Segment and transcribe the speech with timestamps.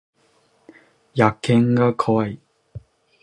[1.13, 2.41] 野犬が怖い